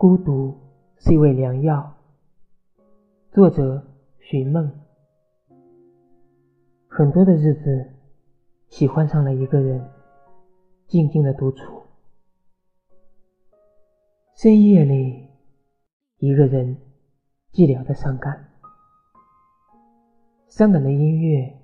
[0.00, 0.58] 孤独
[0.96, 1.94] 是一味良药。
[3.32, 3.84] 作者：
[4.18, 4.72] 寻梦。
[6.88, 7.92] 很多的日子，
[8.70, 9.90] 喜欢上了一个人，
[10.86, 11.82] 静静的独处。
[14.32, 15.28] 深夜里，
[16.16, 16.78] 一个人
[17.52, 18.48] 寂寥的伤感，
[20.48, 21.60] 伤感的音乐，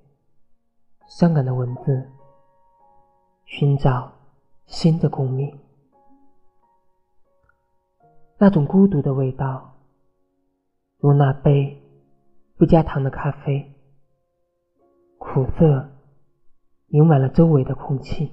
[1.08, 2.06] 伤感的文字，
[3.46, 4.12] 寻找
[4.66, 5.58] 新的共鸣。
[8.38, 9.78] 那种孤独的味道，
[10.98, 11.82] 如那杯
[12.58, 13.74] 不加糖的咖啡，
[15.16, 15.90] 苦涩
[16.88, 18.30] 盈满了周围的空气。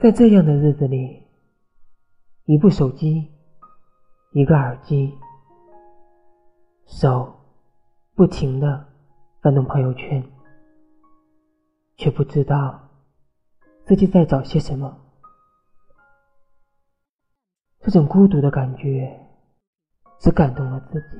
[0.00, 1.26] 在这样的日子里，
[2.46, 3.30] 一部手机，
[4.32, 5.12] 一个耳机，
[6.86, 7.30] 手
[8.14, 8.86] 不停的
[9.42, 10.24] 翻动朋友圈，
[11.96, 12.88] 却不知道
[13.84, 15.03] 自己在找些什么。
[17.84, 19.14] 这种孤独的感觉，
[20.18, 21.18] 只感动了自己。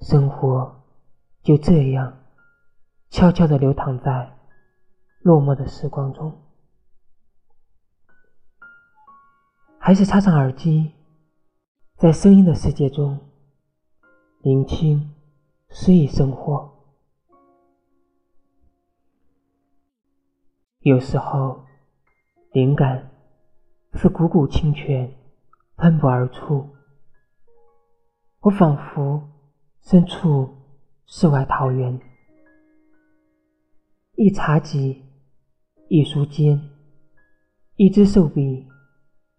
[0.00, 0.82] 生活
[1.42, 2.24] 就这样
[3.08, 4.36] 悄悄地流淌在
[5.20, 6.36] 落寞的时光中。
[9.78, 10.92] 还是插上耳机，
[11.94, 13.16] 在声音的世界中
[14.40, 15.14] 聆听
[15.70, 16.68] 诗意生活。
[20.80, 21.64] 有时候，
[22.50, 23.17] 灵感。
[23.94, 25.12] 是股股清泉
[25.76, 26.68] 喷薄而出，
[28.40, 29.28] 我仿佛
[29.80, 30.48] 身处
[31.06, 32.00] 世外桃源。
[34.14, 35.04] 一茶几，
[35.88, 36.60] 一书间，
[37.76, 38.68] 一支手笔，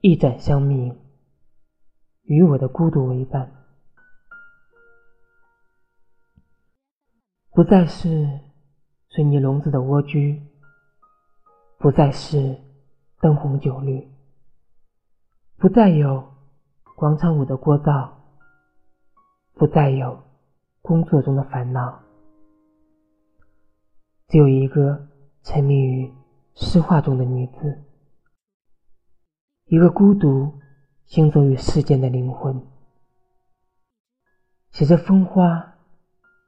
[0.02, 0.96] 一盏香茗，
[2.24, 3.52] 与我的孤独为伴。
[7.52, 8.40] 不再是
[9.10, 10.42] 水泥笼子的蜗居，
[11.78, 12.58] 不再是
[13.20, 14.19] 灯红酒绿。
[15.60, 16.26] 不再有
[16.96, 18.12] 广场舞的聒噪，
[19.56, 20.24] 不再有
[20.82, 22.02] 工作中的烦恼，
[24.30, 25.10] 只有一个
[25.44, 26.14] 沉迷于
[26.56, 27.84] 诗画中的女子，
[29.66, 30.62] 一个孤独
[31.04, 32.66] 行走于世间的灵魂，
[34.72, 35.76] 写着风花，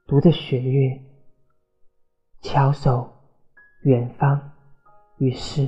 [0.08, 1.04] 读着雪月，
[2.40, 3.12] 翘首
[3.84, 4.54] 远方
[5.18, 5.68] 与世。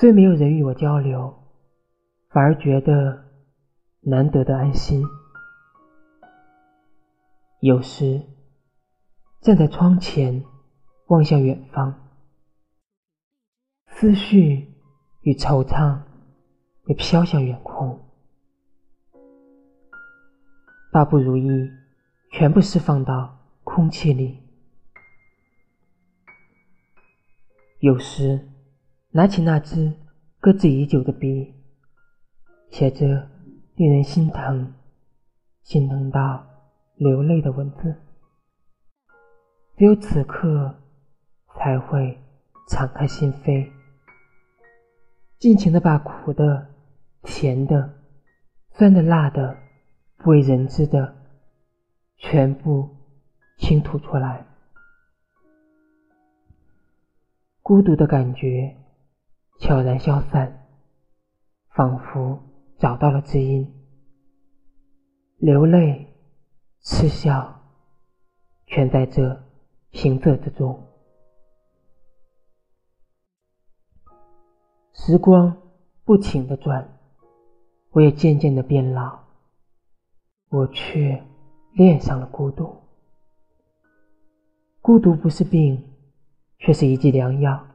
[0.00, 1.42] 虽没有人与我交流，
[2.30, 3.22] 反而觉得
[4.00, 5.04] 难得的安心。
[7.60, 8.22] 有时
[9.42, 10.42] 站在窗前
[11.08, 11.94] 望向远方，
[13.88, 14.72] 思绪
[15.20, 16.00] 与惆怅
[16.86, 18.00] 也飘向远空，
[20.90, 21.70] 把不如意
[22.32, 24.42] 全部释放到空气里。
[27.80, 28.46] 有时。
[29.12, 29.92] 拿起那只
[30.38, 31.52] 搁置已久的笔，
[32.70, 33.28] 写着
[33.74, 34.72] 令人心疼、
[35.64, 36.46] 心疼到
[36.94, 37.92] 流泪的文字。
[39.76, 40.76] 只有此刻，
[41.56, 42.16] 才会
[42.68, 43.68] 敞开心扉，
[45.40, 46.68] 尽情的把苦的、
[47.22, 47.92] 甜的、
[48.70, 49.56] 酸的、辣的、
[50.18, 51.16] 不为人知的，
[52.16, 52.88] 全部
[53.58, 54.46] 倾吐出来。
[57.60, 58.76] 孤独的感觉。
[59.60, 60.66] 悄然消散，
[61.68, 62.38] 仿佛
[62.78, 63.70] 找到了知音。
[65.36, 66.16] 流泪、
[66.80, 67.60] 嗤笑，
[68.66, 69.38] 全在这
[69.90, 70.82] 平仄之中。
[74.94, 75.54] 时光
[76.04, 76.98] 不停的转，
[77.90, 79.20] 我也渐渐的变老，
[80.48, 81.22] 我却
[81.74, 82.74] 恋上了孤独。
[84.80, 85.84] 孤独不是病，
[86.58, 87.66] 却是一剂良药。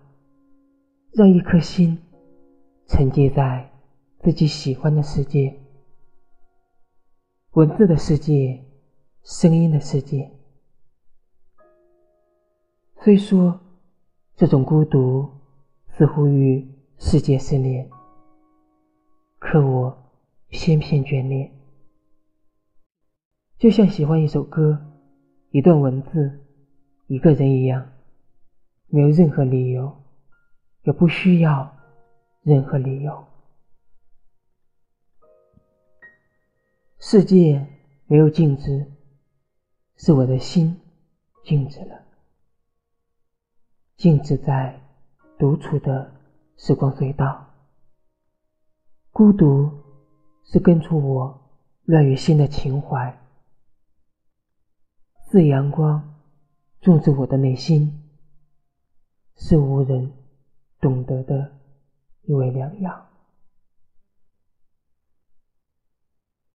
[1.15, 1.97] 让一颗心
[2.87, 3.71] 沉浸在
[4.19, 5.57] 自己喜欢的世界，
[7.51, 8.61] 文字的世界，
[9.23, 10.29] 声音的世界。
[12.97, 13.57] 虽说
[14.35, 15.25] 这种孤独
[15.97, 17.89] 似乎与世界失联，
[19.39, 19.97] 可我
[20.49, 21.49] 偏偏眷恋，
[23.57, 24.77] 就像喜欢一首歌、
[25.51, 26.41] 一段文字、
[27.07, 27.89] 一个人一样，
[28.87, 30.04] 没有任何理由。
[30.85, 31.75] 也不需要
[32.41, 33.25] 任何理由。
[36.99, 37.67] 世界
[38.05, 38.91] 没有静止，
[39.97, 40.79] 是我的心
[41.43, 42.03] 静止了，
[43.97, 44.79] 静止在
[45.37, 46.15] 独处的
[46.57, 47.45] 时光隧道。
[49.11, 49.71] 孤独
[50.43, 53.17] 是根除我乱于心的情怀，
[55.31, 56.15] 是阳光
[56.81, 58.01] 种植我的内心。
[59.37, 60.13] 是无人
[60.85, 61.49] 懂得的
[62.27, 63.14] 一味良药。